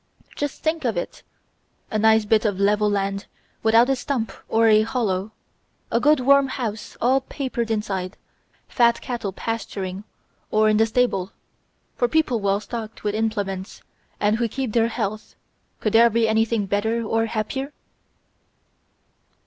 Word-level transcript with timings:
Just 0.35 0.63
think 0.63 0.83
of 0.83 0.97
it; 0.97 1.21
a 1.91 1.99
nice 1.99 2.25
bit 2.25 2.43
of 2.43 2.59
level 2.59 2.89
land 2.89 3.27
without 3.61 3.87
a 3.87 3.95
stump 3.95 4.31
or 4.49 4.67
a 4.67 4.81
hollow, 4.81 5.31
a 5.91 5.99
good 5.99 6.19
warm 6.19 6.47
house 6.47 6.97
all 6.99 7.21
papered 7.21 7.69
inside, 7.69 8.17
fat 8.67 8.99
cattle 8.99 9.31
pasturing 9.31 10.03
or 10.49 10.69
in 10.69 10.77
the 10.77 10.87
stable; 10.87 11.33
for 11.95 12.07
people 12.07 12.39
well 12.39 12.59
stocked 12.59 13.03
with 13.03 13.13
implements 13.13 13.83
and 14.19 14.37
who 14.37 14.47
keep 14.47 14.73
their 14.73 14.87
health, 14.87 15.35
could 15.79 15.93
there 15.93 16.09
be 16.09 16.27
anything 16.27 16.65
better 16.65 17.03
or 17.03 17.27
happier?" 17.27 17.71